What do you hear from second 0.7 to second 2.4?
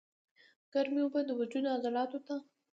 ګرمې اوبۀ د وجود عضلاتو ته